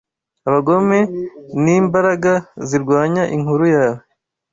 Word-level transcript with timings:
Abagome 0.47 0.99
nimbaraga 1.63 2.33
zirwanya 2.67 3.23
inkuru 3.35 3.63
yawe 3.75 4.01